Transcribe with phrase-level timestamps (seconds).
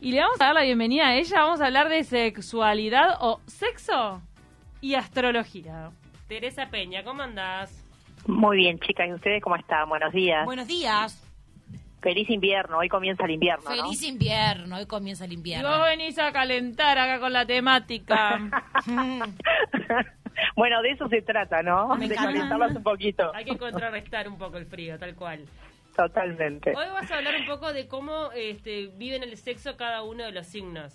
[0.00, 1.40] Y le vamos a dar la bienvenida a ella.
[1.42, 4.22] Vamos a hablar de sexualidad o sexo
[4.80, 5.90] y astrología.
[6.28, 7.84] Teresa Peña, ¿cómo andás?
[8.26, 9.08] Muy bien, chicas.
[9.08, 9.88] ¿Y ustedes cómo están?
[9.88, 10.44] Buenos días.
[10.44, 11.24] Buenos días.
[12.00, 12.78] Feliz invierno.
[12.78, 13.74] Hoy comienza el invierno, ¿no?
[13.74, 14.76] Feliz invierno.
[14.76, 15.68] Hoy comienza el Y invierno.
[15.68, 18.38] vos venís a calentar acá con la temática.
[20.54, 21.88] bueno, de eso se trata, ¿no?
[21.96, 23.34] Me de calentarlas un poquito.
[23.34, 25.44] Hay que contrarrestar un poco el frío, tal cual.
[25.98, 26.70] Totalmente.
[26.76, 30.30] Hoy vas a hablar un poco de cómo este, viven el sexo cada uno de
[30.30, 30.94] los signos.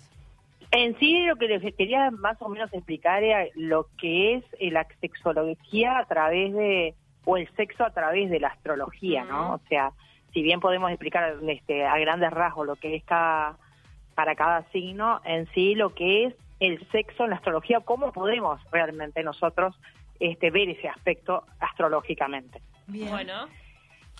[0.70, 4.70] En sí, lo que les quería más o menos explicar era lo que es eh,
[4.70, 6.94] la sexología a través de,
[7.26, 9.56] o el sexo a través de la astrología, ¿no?
[9.56, 9.92] O sea,
[10.32, 13.58] si bien podemos explicar este, a grandes rasgos lo que es cada,
[14.14, 18.58] para cada signo, en sí lo que es el sexo en la astrología, cómo podemos
[18.72, 19.78] realmente nosotros
[20.18, 22.62] este, ver ese aspecto astrológicamente.
[22.86, 23.10] Bien.
[23.10, 23.48] Bueno,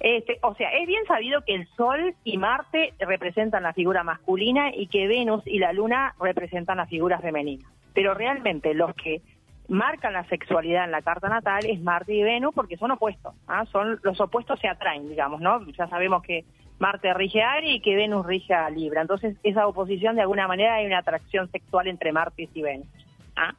[0.01, 4.75] Este, o sea, es bien sabido que el Sol y Marte representan la figura masculina
[4.75, 7.69] y que Venus y la Luna representan la figura femenina.
[7.95, 9.23] Pero realmente los que
[9.69, 13.35] marcan la sexualidad en la carta natal es Marte y Venus porque son opuestos.
[13.47, 13.65] ¿ah?
[13.67, 15.65] Son los opuestos se atraen, digamos, ¿no?
[15.73, 16.45] Ya sabemos que
[16.79, 19.01] Marte rige a Aries y que Venus rige a Libra.
[19.01, 22.89] Entonces, esa oposición de alguna manera hay una atracción sexual entre Marte y Venus.
[23.37, 23.55] ¿ah?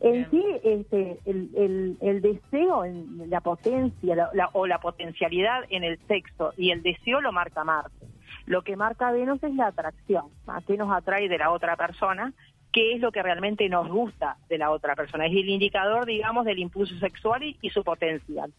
[0.00, 5.64] En sí, este, el, el, el deseo, en la potencia la- la- o la potencialidad
[5.70, 8.06] en el sexo y el deseo lo marca Marte.
[8.44, 12.32] Lo que marca Venus es la atracción, ¿a qué nos atrae de la otra persona?
[12.72, 15.24] ¿Qué es lo que realmente nos gusta de la otra persona?
[15.26, 18.52] Es el indicador, digamos, del impulso sexual y, y su potencial.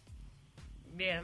[0.96, 1.24] bien.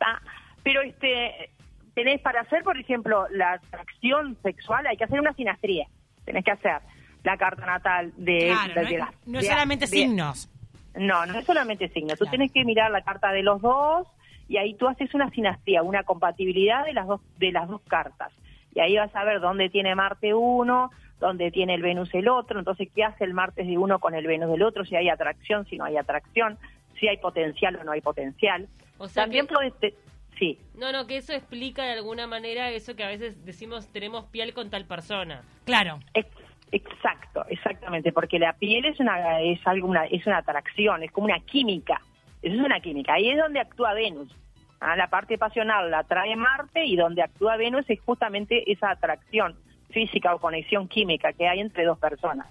[0.00, 0.20] Ah,
[0.62, 1.50] pero este
[1.94, 5.86] tenés para hacer, por ejemplo, la atracción sexual, hay que hacer una sinastría.
[6.24, 6.78] Tenés que hacer
[7.24, 10.48] la carta natal de, Claro, de- no, es, no es solamente de- signos.
[10.94, 12.10] no, no es solamente signo.
[12.12, 12.30] Tú Claro.
[12.30, 14.06] tienes que mirar la carta de los dos
[14.48, 18.32] y ahí tú haces una sinastría, una compatibilidad de las dos de las dos cartas.
[18.74, 22.58] Y ahí vas a ver dónde tiene Marte uno, dónde tiene el Venus el otro.
[22.58, 24.84] Entonces, ¿qué hace el Marte de uno con el Venus del otro?
[24.84, 26.58] Si hay atracción, si no hay atracción,
[27.00, 28.68] si hay potencial o no hay potencial.
[28.98, 29.78] O sea También que- puedes...
[29.80, 29.94] te-
[30.38, 34.24] Sí, No, no, que eso explica de alguna manera eso que a veces decimos tenemos
[34.26, 35.42] piel con tal persona.
[35.64, 36.00] Claro.
[36.12, 36.26] Ex-
[36.72, 41.38] Exacto, exactamente, porque la piel es una es algo es una atracción, es como una
[41.40, 42.00] química.
[42.42, 43.14] Eso es una química.
[43.14, 44.34] Ahí es donde actúa Venus.
[44.80, 49.56] Ah, la parte pasional la trae Marte y donde actúa Venus es justamente esa atracción
[49.90, 52.48] física o conexión química que hay entre dos personas.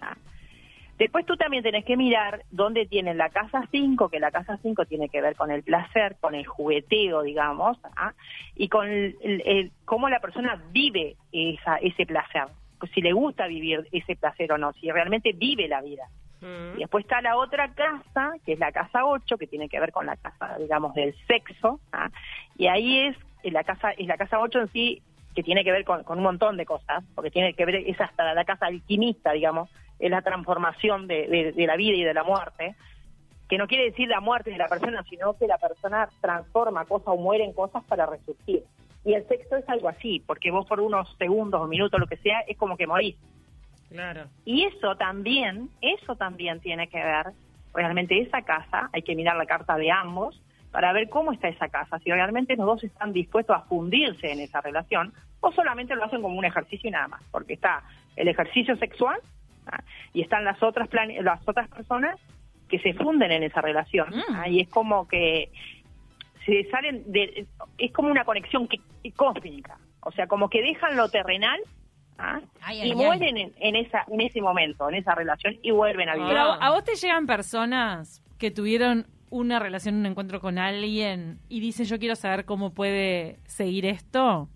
[0.00, 0.16] Ah.
[0.98, 4.84] Después tú también tenés que mirar dónde tiene la casa 5, que la casa 5
[4.84, 8.12] tiene que ver con el placer, con el jugueteo, digamos, ¿ah?
[8.54, 12.44] y con el- cómo la persona vive esa, ese placer,
[12.86, 16.04] si le gusta vivir ese placer o no, si realmente vive la vida.
[16.40, 16.76] Mm.
[16.76, 19.92] Y después está la otra casa, que es la casa 8, que tiene que ver
[19.92, 22.10] con la casa, digamos, del sexo, ¿ah?
[22.56, 25.02] y ahí es eh, la casa, es la casa 8 en sí,
[25.34, 28.00] que tiene que ver con, con un montón de cosas, porque tiene que ver, es
[28.00, 29.68] hasta la casa alquimista, digamos,
[29.98, 32.74] es la transformación de, de- de la vida y de la muerte,
[33.48, 37.08] que no quiere decir la muerte de la persona, sino que la persona transforma cosas
[37.08, 38.64] o muere en cosas para resurgir.
[39.04, 42.16] Y el sexo es algo así, porque vos por unos segundos o minutos, lo que
[42.16, 43.16] sea, es como que morís.
[43.90, 44.24] Claro.
[44.44, 47.26] Y eso también, eso también tiene que ver,
[47.74, 51.68] realmente esa casa, hay que mirar la carta de ambos para ver cómo está esa
[51.68, 56.04] casa, si realmente los dos están dispuestos a fundirse en esa relación o solamente lo
[56.04, 57.84] hacen como un ejercicio y nada más, porque está
[58.16, 59.20] el ejercicio sexual
[59.66, 59.82] ¿ah?
[60.12, 60.88] y están las otras
[61.20, 62.18] las otras personas
[62.68, 64.34] que se funden en esa relación Mm.
[64.34, 64.48] ¿ah?
[64.48, 65.50] y es como que
[66.46, 67.46] se salen de
[67.78, 68.80] es como una conexión que-
[69.12, 71.58] cósmica, o sea, como que dejan lo terrenal
[72.18, 72.40] ¿ah?
[72.62, 72.96] Ay, y ay, ay.
[72.96, 76.28] mueren en, en esa en ese momento, en esa relación y vuelven a vivir.
[76.28, 81.40] Pero a, a vos te llegan personas que tuvieron una relación, un encuentro con alguien
[81.48, 84.48] y dicen yo quiero saber cómo puede seguir esto.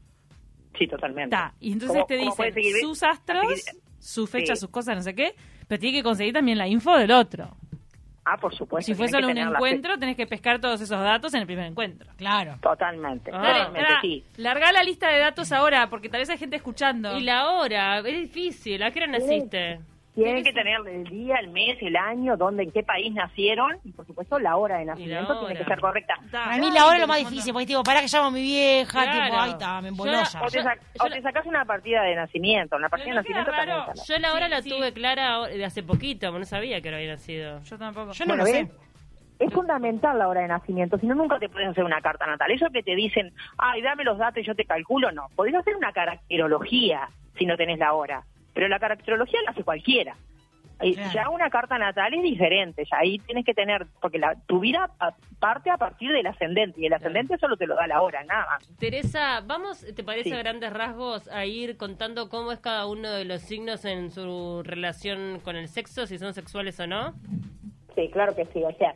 [0.79, 1.31] Sí, totalmente.
[1.35, 4.61] Ta, Y entonces ¿Cómo- te dicen sus astros, seguir- su fecha, Sí.
[4.61, 5.35] sus cosas, no sé qué,
[5.67, 7.57] pero tiene que conseguir también la info del otro.
[8.31, 8.87] Ah, por supuesto.
[8.87, 11.33] si fue tenés que solo un tener la encuentro, tenés que pescar todos esos datos
[11.35, 12.11] en el primer encuentro.
[12.17, 12.57] Claro.
[12.61, 13.41] Totalmente, Ah.
[13.41, 14.25] Totalmente, sí.
[14.37, 17.17] largá la lista de datos ahora, porque tal vez hay gente escuchando.
[17.17, 18.83] Y la hora, es difícil.
[18.83, 19.81] ¿A qué hora naciste?
[20.25, 23.93] Tienen que tener el día, el mes, el año, dónde, en qué país nacieron y
[23.93, 26.15] por supuesto la hora de nacimiento tiene que ser correcta.
[26.31, 26.45] Ta.
[26.45, 28.43] Para mí la hora es lo más difícil, porque tipo, para que llamo a mi
[28.43, 29.25] vieja, Claro.
[29.27, 30.43] tipo, ahí está, me emboló Yo- ya.
[30.43, 33.23] O te, sac- yo o la- te sacas una partida de nacimiento, una partida de
[33.23, 34.07] Pero no queda nacimiento también.
[34.07, 34.71] Yo la hora Sí, la sí.
[34.71, 37.61] tuve clara ahora- de hace poquito, no sabía que no había nacido.
[37.63, 38.13] Yo tampoco.
[38.13, 38.69] Yo no Bueno, lo ¿ves?
[38.69, 38.75] sé.
[39.45, 42.51] Es fundamental la hora de nacimiento, si no nunca te puedes hacer una carta natal.
[42.51, 45.29] Eso que te dicen, ay, dame los datos y yo te calculo, no.
[45.37, 48.25] Podés hacer una caracterología si no tenés la hora,
[48.59, 50.17] pero la caracterología la hace cualquiera.
[50.81, 51.11] Claro.
[51.15, 54.91] Ya una carta natal es diferente, ya ahí tienes que tener, porque la, tu vida
[55.39, 58.47] parte a partir del ascendente, y el ascendente solo te lo da la hora, nada
[58.51, 58.69] más.
[58.81, 60.35] Teresa, vamos, ¿te parece Sí.
[60.35, 64.65] a grandes rasgos a ir contando cómo es cada uno de los signos en su
[64.65, 67.15] relación con el sexo, si son sexuales o no?
[67.95, 68.61] Sí, claro que sí.
[68.65, 68.93] O sea,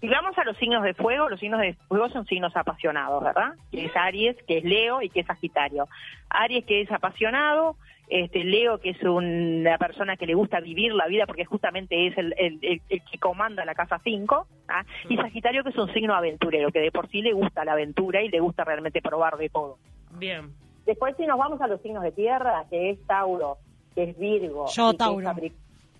[0.00, 3.52] si vamos a los signos de fuego, los signos de fuego son signos apasionados, ¿verdad?
[3.70, 5.86] Que es Aries, que es Leo y que es Sagitario.
[6.30, 7.76] Aries que es apasionado,
[8.08, 12.18] este Leo que es una persona que le gusta vivir la vida porque justamente es
[12.18, 14.84] el, el- el- el que comanda la casa 5, ¿ah?
[15.08, 18.22] y Sagitario que es un signo aventurero, que de por sí le gusta la aventura
[18.22, 19.78] y le gusta realmente probar de todo.
[20.18, 20.52] Bien.
[20.86, 23.56] Después si nos vamos a los signos de tierra, que es Tauro,
[23.94, 24.66] que es Virgo.
[24.74, 25.26] Yo, y que es Tauro.
[25.26, 25.52] Capri-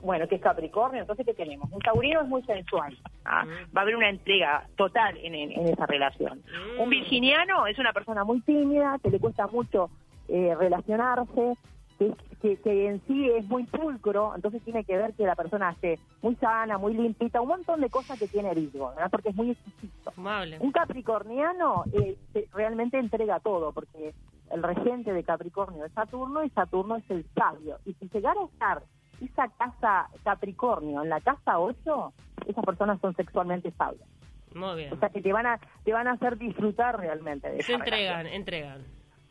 [0.02, 1.72] bueno, que es Capricornio, entonces ¿qué tenemos?
[1.72, 2.94] Un taurino es muy sensual.
[3.24, 3.46] ¿ah?
[3.74, 6.42] Va a haber una entrega total en, en- en esa relación.
[6.76, 6.80] Mm.
[6.82, 9.88] Un virginiano es una persona muy tímida, que le cuesta mucho
[10.28, 11.54] eh, relacionarse,
[12.10, 15.70] que, que- que en sí es muy pulcro, entonces tiene que ver que la persona
[15.70, 19.10] esté muy sana, muy limpita, un montón de cosas que tiene Virgo, ¿verdad?
[19.10, 20.12] porque es muy exquisito.
[20.16, 20.58] Amable.
[20.60, 22.16] Un capricorniano eh,
[22.52, 24.14] realmente entrega todo, porque
[24.50, 27.78] el regente de Capricornio es Saturno y Saturno es el sabio.
[27.86, 28.82] Y si llegara a estar
[29.20, 32.12] esa casa Capricornio en la casa 8,
[32.46, 34.06] esas personas son sexualmente sabias.
[34.54, 34.92] Muy bien.
[34.92, 37.82] O sea que te van a te van a hacer disfrutar realmente de Se esa
[37.82, 38.34] entregan, relación.
[38.36, 38.82] entregan.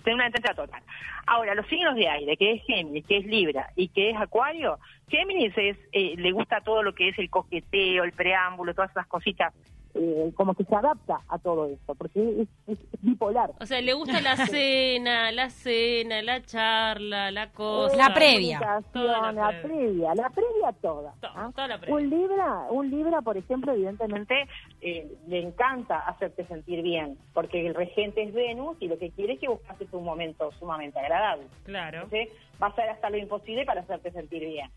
[0.04, 0.82] Tiene una entrega total.
[1.26, 4.80] Ahora, los signos de aire, que es Géminis, que es Libra y que es Acuario,
[5.08, 9.08] Géminis es eh, le gusta todo lo que es el coqueteo, el preámbulo, todas esas
[9.08, 9.54] cositas,
[9.96, 13.52] eh, como que se adapta a todo esto, porque es, es bipolar.
[13.60, 17.96] O sea, le gusta la cena, la cena, la charla, la cosa.
[17.96, 18.60] La previa.
[18.92, 19.62] Toda la la previa.
[19.62, 21.14] previa, la previa toda.
[21.22, 21.52] To- ¿ah?
[21.56, 21.96] toda la previa.
[21.96, 24.48] Un Libra, un Libra, por ejemplo, evidentemente
[24.82, 29.34] eh, le encanta hacerte sentir bien, porque el regente es Venus y lo que quiere
[29.34, 31.44] es que buscases un momento sumamente agradable.
[31.66, 32.04] Claro.
[32.04, 32.30] Entonces
[32.62, 34.70] va a hacer hasta lo imposible para hacerte sentir bien.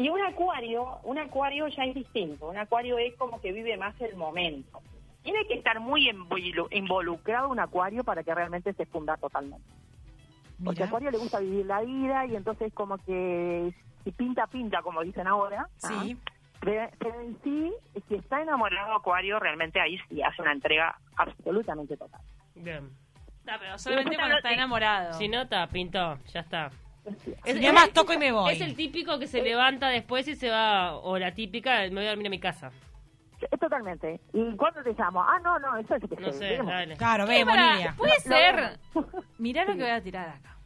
[0.00, 2.48] Y un acuario, un acuario ya es distinto.
[2.48, 4.80] Un acuario es como que vive más el momento.
[5.22, 9.68] Tiene que estar muy involu- involucrado un acuario para que realmente se funda totalmente.
[10.64, 10.86] Porque a.
[10.86, 15.26] Acuario le gusta vivir la vida y entonces como que si pinta, pinta, como dicen
[15.26, 15.68] ahora.
[15.76, 16.16] Sí.
[16.18, 16.30] ¿ah?
[16.60, 17.70] Pero, pero en sí,
[18.08, 22.22] si está enamorado Acuario, realmente ahí sí hace una entrega absolutamente total.
[22.54, 22.88] Bien.
[23.46, 25.12] Ah, pero solamente cuando está enamorado.
[25.12, 26.70] Si no, está, pintó, ya está.
[27.44, 28.52] Si no más toco y me voy.
[28.52, 32.06] Es el típico que se levanta después y se va, o la típica, me voy
[32.06, 32.70] a dormir a mi casa.
[33.40, 34.20] Eh, Totalmente.
[34.32, 35.22] ¿Y cuándo te llamo?
[35.22, 36.96] Ah, no, no, eso es que No sé, dale.
[36.96, 37.76] Claro, ¿Qué, vemos, pará?
[37.76, 37.94] Nidia.
[37.96, 38.78] Puede ser.
[39.38, 40.56] Mirá lo que voy a tirar acá.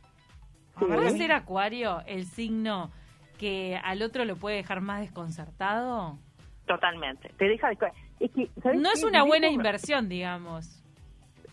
[0.79, 0.85] Sí.
[0.87, 2.91] ¿Puede ser Acuario el signo
[3.39, 6.19] que al otro lo puede dejar más desconcertado?
[6.67, 7.29] Totalmente.
[7.39, 7.79] Te deja de...
[8.21, 8.99] Es que, ¿sabes No qué?
[8.99, 10.83] es una buena inversión, digamos.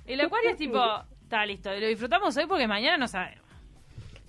[0.05, 0.79] El Acuario es tipo,
[1.21, 3.40] está listo, lo disfrutamos hoy porque mañana no sabemos.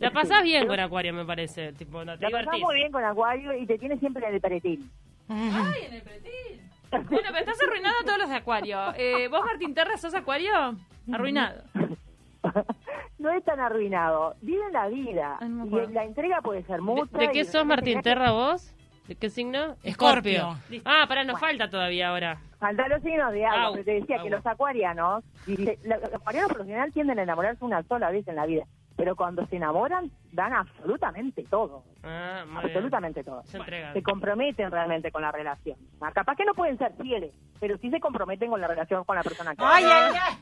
[0.02, 1.72] La pasás bien con Acuario, me parece.
[1.72, 2.62] Tipo, no, te La pasás divertís.
[2.64, 4.90] muy bien con Acuario y te tiene siempre en el peretil.
[5.28, 6.60] Ay, en el pretil.
[6.90, 8.78] Bueno, pero estás arruinado a todos los de Acuario.
[8.96, 10.76] Eh, ¿Vos, Martín Terra, sos Acuario?
[11.10, 11.62] Arruinado.
[13.18, 14.34] no es tan arruinado.
[14.42, 15.38] Viven la vida.
[15.40, 17.06] Ay, no y la entrega puede ser mucha.
[17.16, 18.74] ¿De, de y qué sos, Martín tenés Terra, vos?
[19.08, 19.76] ¿De qué signo?
[19.82, 20.56] Escorpio.
[20.84, 22.38] Ah, pará, nos falta todavía ahora.
[22.58, 26.64] Faltan los signos de agua, te decía que los acuarianos, dice, los acuarianos por lo
[26.64, 28.64] general tienden a enamorarse una sola vez en la vida,
[28.96, 32.56] pero cuando se enamoran dan absolutamente todo, Ah, bien.
[32.58, 33.42] absolutamente todo.
[33.44, 35.76] Se comprometen realmente con la relación.
[36.00, 37.30] Ah, Capaz que no pueden ser fieles,
[37.60, 40.36] pero sí se comprometen con la relación con la persona que Ay, ay, ay.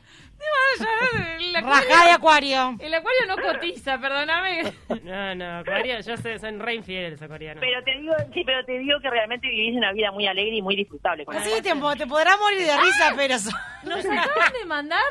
[1.39, 2.75] El Acuario, Rajá de acuario.
[2.79, 4.63] el Acuario no cotiza, perdóname.
[5.03, 7.61] No, no, Acuario, yo sé, son re infieles acuarianos.
[7.61, 10.61] Pero te digo, sí, pero te digo que realmente vivís una vida muy alegre y
[10.61, 11.25] muy disfrutable.
[11.25, 13.35] Con la Sí, te, te podrás morir de risa, pero...
[13.83, 15.01] Nos acaban de mandar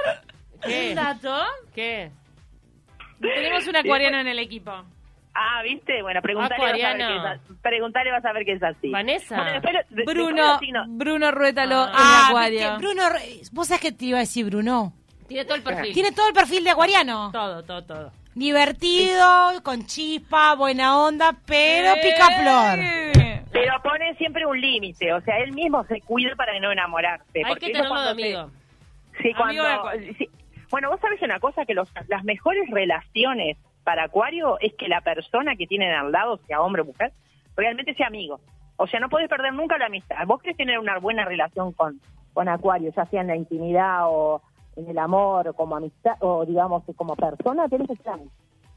[0.62, 0.90] ¿Qué?
[0.90, 1.42] un dato.
[1.74, 2.10] ¿Qué?
[3.20, 4.72] Tenemos un acuariano en el equipo.
[5.34, 6.02] Ah, ¿viste?
[6.02, 7.54] Bueno, preguntale, vas a ver que es así.
[7.62, 8.90] Preguntale, vas a ver que es así.
[8.90, 9.36] Vanessa.
[9.36, 12.22] Bueno, después de- Bruno, Bruno Ruétalo Ah.
[12.24, 12.58] en Acuario.
[12.60, 13.02] viste, Bruno,
[13.52, 14.92] vos sabés que te iba a decir Bruno.
[15.28, 15.92] Tiene todo el perfil.
[15.94, 17.30] Tiene todo el perfil de acuariano.
[17.32, 18.12] todo, todo, todo.
[18.34, 22.78] Divertido, con chispa, buena onda, pero pica flor.
[22.80, 23.42] Eh.
[23.52, 27.24] Pero pone siempre un límite, o sea, él mismo se cuida para no enamorarse.
[27.38, 28.50] Hay porque que tenerlo de amigo.
[29.22, 30.06] Sí, Amigo de cuando...
[30.70, 35.00] Bueno, vos sabés una cosa, que los, las mejores relaciones para Acuario es que la
[35.00, 37.12] persona que tienen al lado, sea hombre o mujer,
[37.56, 38.40] realmente sea amigo.
[38.76, 40.16] O sea, no podés perder nunca la amistad.
[40.26, 42.00] Vos querés tener una buena relación con,
[42.32, 44.42] con Acuario, ya sea en la intimidad o
[44.76, 48.14] en el amor, o como amistad, o digamos, como persona, tenés que ser.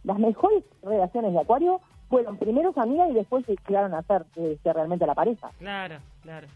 [0.03, 5.05] Las mejores relaciones de Acuario fueron primero amigas y después llegaron a ser este, realmente
[5.05, 5.51] la pareja.
[5.59, 6.47] Claro, claro.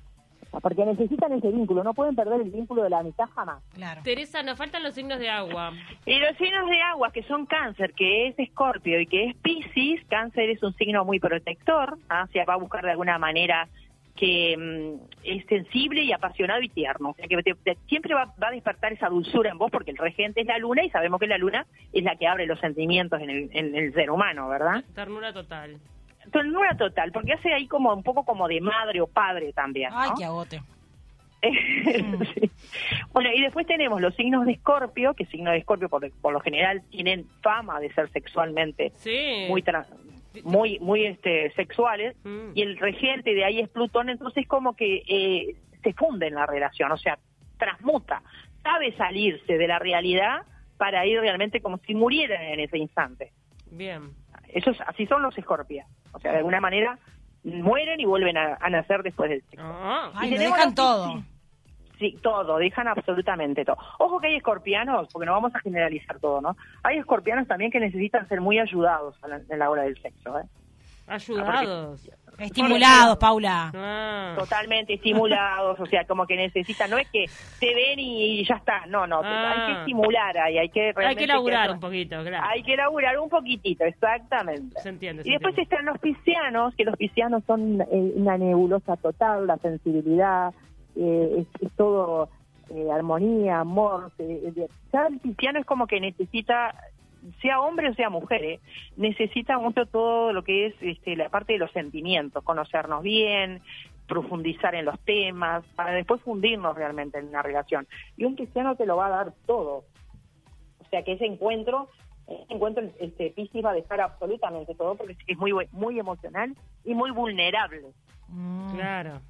[0.52, 3.64] Porque necesitan ese vínculo, no pueden perder el vínculo de la amistad jamás.
[3.74, 4.02] Claro.
[4.04, 5.74] Teresa, nos faltan los signos de agua.
[6.06, 10.04] Y los signos de agua, que son cáncer, que es escorpio y que es piscis,
[10.10, 12.26] cáncer es un signo muy protector, ¿ah?
[12.28, 13.68] o sea, va a buscar de alguna manera
[14.16, 17.10] que mm, es sensible y apasionado y tierno.
[17.12, 19.92] O sea, que te- te- siempre va, va a despertar esa dulzura en vos porque
[19.92, 22.60] el regente es la luna y sabemos que la luna es la que abre los
[22.60, 24.84] sentimientos en el, en el ser humano, ¿verdad?
[24.96, 25.78] Ternura total.
[26.32, 29.90] Ternura total, porque hace ahí como un poco como de madre o padre también.
[29.92, 30.00] ¿no?
[30.00, 30.62] Ay, qué agote.
[31.42, 32.52] Sí.
[33.14, 36.40] Bueno, y después tenemos los signos de Escorpio, que signos de Escorpio por, por lo
[36.40, 39.46] general tienen fama de ser sexualmente Sí.
[39.48, 39.86] muy tra-
[40.44, 42.52] muy muy este sexuales Mm.
[42.56, 46.46] y el regente de ahí es Plutón, entonces como que eh, se funde en la
[46.46, 47.18] relación, o sea,
[47.58, 48.22] transmuta,
[48.64, 50.42] sabe salirse de la realidad
[50.78, 53.32] para ir realmente como si murieran en ese instante.
[53.72, 54.10] Bien.
[54.50, 55.86] Eso es, así son los escorpios,
[56.28, 56.98] sea, de alguna manera
[57.44, 59.64] mueren y vuelven a, a nacer después del sexo.
[59.66, 61.24] Ah, Ay, Y lo tenemos dejan los todo.
[62.00, 63.78] Sí, todo, dejan absolutamente todo.
[63.98, 66.56] Ojo que hay escorpianos, porque no vamos a generalizar todo, ¿no?
[66.84, 70.38] Hay escorpianos también que necesitan ser muy ayudados a la- en la hora del sexo,
[70.38, 70.44] ¿eh?
[71.08, 72.10] Ayudados.
[72.38, 73.72] Estimulados, Paula.
[73.74, 74.36] Ah.
[74.38, 77.26] Totalmente estimulados, o sea, como que necesitan, no es que
[77.60, 79.54] te ven y ya está, no, no, Ah.
[79.56, 82.46] hay que estimular ahí, hay que Hay realmente que laburar que- un poquito, claro.
[82.48, 84.80] Hay que laburar un poquitito, exactamente.
[84.82, 85.24] Se entiende.
[85.24, 85.76] se Y después entiende.
[85.76, 87.86] están los piscianos, que los piscianos son eh,
[88.16, 90.54] una nebulosa total, la sensibilidad,
[90.96, 92.30] eh, es, es todo
[92.70, 94.12] eh, armonía, amor.
[94.20, 96.76] eh, eh, ya el pisciano es como que necesita,
[97.42, 98.60] sea hombre o sea mujer, eh,
[98.96, 103.62] necesita mucho todo lo que es este, la parte de los sentimientos, conocernos bien,
[104.08, 107.88] profundizar en los temas, para después fundirnos realmente en una relación.
[108.16, 109.84] Y un pisciano te lo va a dar todo.
[110.80, 111.90] O sea que ese encuentro,
[112.28, 116.56] ese encuentro este Piscis va a dejar absolutamente todo porque es muy muy emocional
[116.86, 117.88] y muy vulnerable.
[118.30, 118.76] Mm.
[118.76, 119.22] Claro.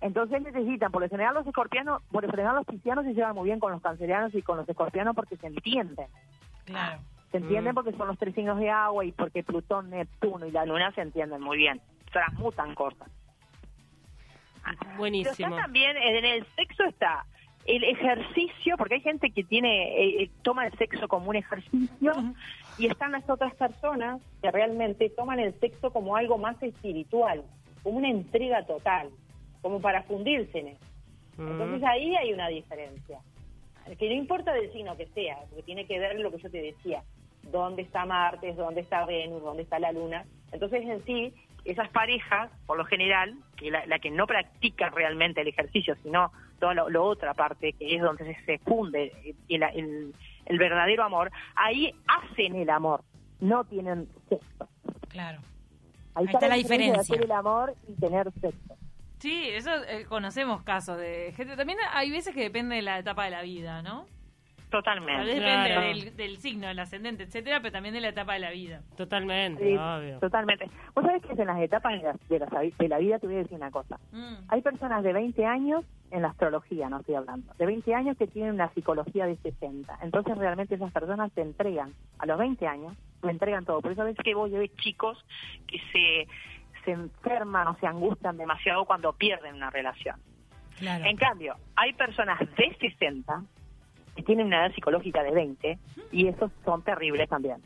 [0.00, 3.46] Entonces necesitan, por lo general los escorpianos, por lo general los piscianos se llevan muy
[3.46, 6.08] bien con los cancerianos y con los escorpianos porque se entienden.
[6.64, 7.00] Claro.
[7.30, 7.74] Se entienden Mm.
[7.74, 11.02] porque son los tres signos de agua y porque Plutón, Neptuno y la Luna se
[11.02, 11.80] entienden muy bien.
[12.12, 13.08] Transmutan cosas.
[14.64, 15.32] Pero Buenísimo.
[15.48, 17.24] está también, en el sexo está
[17.66, 22.12] el ejercicio, porque hay gente que tiene eh, eh, toma el sexo como un ejercicio
[22.78, 27.42] y están las otras personas que realmente toman el sexo como algo más espiritual,
[27.82, 29.10] como una entrega total,
[29.62, 30.84] como para fundirse en eso.
[31.38, 31.48] Mm.
[31.52, 33.18] Entonces ahí hay una diferencia.
[33.98, 36.60] Que no importa del signo que sea, porque tiene que ver lo que yo te
[36.60, 37.02] decía,
[37.50, 40.24] dónde está Marte, dónde está Venus, dónde está la Luna.
[40.52, 41.34] Entonces en sí,
[41.64, 46.30] esas parejas, por lo general, que la, la que no practica realmente el ejercicio, sino
[46.60, 50.14] toda lo, lo otra parte, que es donde se, funde el, el-
[50.46, 53.02] el verdadero amor, ahí hacen el amor,
[53.40, 54.68] no tienen sexo.
[55.08, 55.40] Claro.
[56.14, 57.00] Ahí, Ahí está la de diferencia.
[57.00, 58.76] hacer el amor y tener sexo.
[59.18, 61.56] Sí, eso eh, conocemos casos de gente.
[61.56, 64.06] También hay veces que depende de la etapa de la vida, ¿no?
[64.70, 65.26] Totalmente.
[65.26, 65.80] depende Claro.
[65.80, 68.82] del, del signo, del ascendente, etcétera, pero también de la etapa de la vida.
[68.96, 70.18] Totalmente, Sí, obvio.
[70.18, 70.68] totalmente.
[70.94, 73.36] Vos sabés que en las etapas de la, de la, de la vida te voy
[73.36, 73.98] a decir una cosa.
[74.12, 74.34] Mm.
[74.48, 78.26] Hay personas de 20 años, en la astrología no estoy hablando, de 20 años que
[78.26, 79.98] tienen una psicología de 60.
[80.02, 83.80] Entonces realmente esas personas te entregan, a los 20 años, te entregan todo.
[83.80, 85.24] Por eso ves que vos ves chicos
[85.68, 86.28] que se,
[86.84, 90.16] se enferman o se angustian demasiado cuando pierden una relación.
[90.78, 91.04] Claro.
[91.06, 93.42] En cambio, hay personas de 60
[94.16, 95.78] que tienen una edad psicológica de 20
[96.12, 97.58] y esos son terribles también.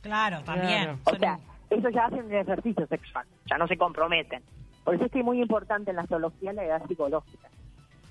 [0.00, 0.82] Claro, también.
[0.84, 0.98] Claro.
[1.04, 1.38] O sea,
[1.70, 4.42] ellos ya hacen un ejercicio sexual, ya no se comprometen.
[4.84, 7.48] Por eso es que es muy importante en la astrología la edad psicológica.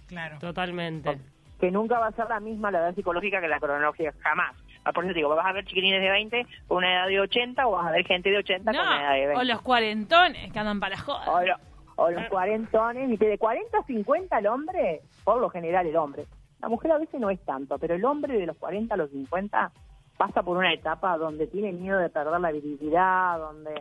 [0.08, 0.38] claro.
[0.40, 1.18] Totalmente.
[1.60, 4.56] que nunca va a ser la misma la edad psicológica que la cronología, jamás.
[4.84, 7.20] Ah, Por eso te digo, vas a ver chiquilines de 20 con una edad de
[7.20, 9.42] 80 o vas a ver gente de 80 con una edad de No, 20.
[9.42, 11.32] o los cuarentones que andan para la joda.
[11.32, 11.56] O, lo-
[11.98, 15.96] o los cuarentones, y que de 40 a 50 el hombre, por lo general el
[15.98, 16.26] hombre.
[16.62, 19.10] La mujer a veces no es tanto, pero el hombre de los 40 a los
[19.10, 19.72] 50
[20.18, 23.74] pasa por una etapa donde tiene miedo de perder la virilidad, donde...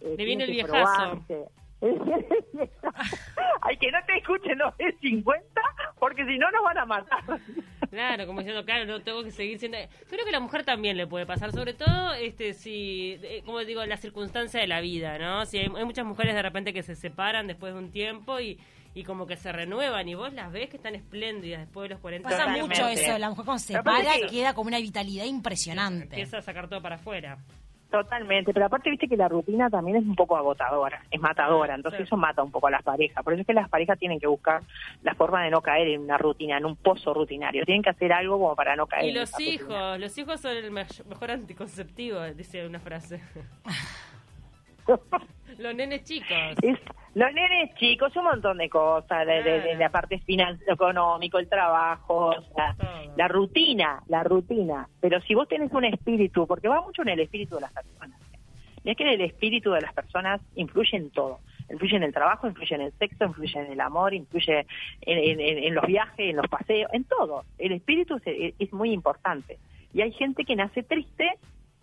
[0.00, 0.72] eh, Le viene el viejazo.
[0.72, 1.48] probarse.
[3.60, 5.60] Ay, que no te escuchen los de 50,
[5.98, 7.22] porque si no nos van a matar.
[7.90, 9.76] Claro, como diciendo, claro, no tengo que seguir siendo...
[9.76, 13.42] Yo creo que a la mujer también le puede pasar, sobre todo, este, si, eh,
[13.44, 15.44] como digo, la circunstancia de la vida, ¿no?
[15.44, 18.58] Si hay, hay muchas mujeres de repente que se separan después de un tiempo y,
[18.94, 22.00] y como que se renuevan y vos las ves que están espléndidas después de los
[22.00, 22.68] 40 Pasa años.
[22.68, 23.18] Mucho eso.
[23.18, 26.04] La mujer cuando se Pero para que- queda como una vitalidad impresionante.
[26.16, 27.38] Empieza a sacar todo para afuera.
[27.90, 31.98] Totalmente, pero aparte viste que la rutina también es un poco agotadora, es matadora, entonces
[31.98, 32.04] Sí.
[32.04, 33.22] eso mata un poco a las parejas.
[33.22, 34.62] Por eso es que las parejas tienen que buscar
[35.02, 37.66] la forma de no caer en una rutina, en un pozo rutinario.
[37.66, 39.04] Tienen que hacer algo como para no caer.
[39.04, 39.50] Y en los rutina.
[39.54, 43.20] hijos, los hijos son el me- mejor anticonceptivo, dice una frase.
[45.62, 46.28] Los nenes chicos.
[46.62, 46.78] Es,
[47.14, 51.48] los nenes chicos, un montón de cosas, de, de- de la parte final, económico, el
[51.48, 53.14] trabajo, o sea, Todo.
[53.16, 54.88] la rutina, la rutina.
[55.00, 58.18] Pero si vos tenés un espíritu, porque va mucho en el espíritu de las personas.
[58.84, 61.38] Y es que el espíritu de las personas influye en todo.
[61.70, 64.66] Influye en el trabajo, influye en el sexo, influye en el amor, influye
[65.02, 67.44] en, en- en- en los viajes, en los paseos, en todo.
[67.58, 69.58] El espíritu es, es muy importante.
[69.94, 71.30] Y hay gente que nace triste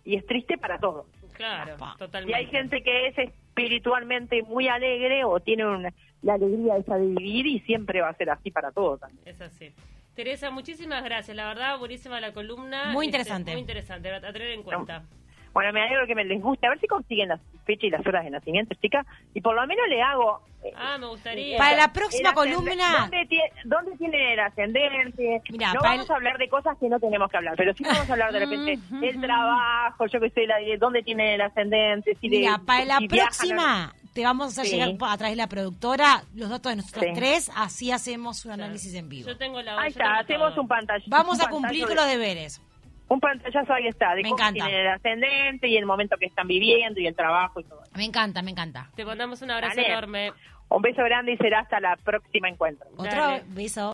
[0.04, 1.06] y es triste para todo.
[1.32, 1.92] Claro, Apa.
[1.94, 2.36] Y totalmente.
[2.38, 3.18] hay gente que es
[3.62, 8.14] espiritualmente muy alegre o tiene una- la alegría esa de vivir y siempre va a
[8.14, 9.22] ser así para todos también.
[9.26, 9.72] Es así.
[10.14, 11.34] Teresa, muchísimas gracias.
[11.36, 12.92] La verdad, buenísima la columna.
[12.92, 13.52] Muy Este, interesante.
[13.52, 15.04] muy interesante, a a tener en cuenta.
[15.52, 16.66] Bueno, me alegro que me les guste.
[16.66, 19.04] A ver si consiguen las fechas y las horas de nacimiento, chicas.
[19.34, 20.40] Y por lo menos le hago...
[20.62, 21.58] eh, Ah, me gustaría.
[21.58, 22.98] Para la próxima columna.
[23.00, 25.42] ¿Dónde tiene, ¿Dónde tiene el ascendente?
[25.50, 27.82] Mira, no vamos el- a hablar de cosas que no tenemos que hablar, pero sí
[27.84, 32.14] vamos a hablar de repente el trabajo, yo qué sé, la, dónde tiene el ascendente.
[32.20, 34.72] Si de- Mira, para la si viajan próxima te vamos a hacer Sí.
[34.76, 37.12] llegar a través de la productora los datos de nosotros Sí.
[37.14, 39.28] tres, así hacemos un análisis en vivo.
[39.28, 40.62] Yo tengo la Ahí yo está, hacemos todo.
[40.62, 41.04] un pantalla.
[41.08, 42.60] Vamos un a cumplir con los de- deberes.
[43.10, 44.64] Un pantallazo ahí está, de Me cómo encanta.
[44.64, 47.82] tienen el ascendente y el momento que están viviendo y el trabajo y todo.
[47.96, 48.88] Me encanta, me encanta.
[48.94, 49.88] Te mandamos un abrazo Dale.
[49.92, 50.32] enorme.
[50.68, 52.86] Un beso grande y será hasta la próxima encuentro.
[52.96, 53.42] Otro Dale.
[53.48, 53.88] beso.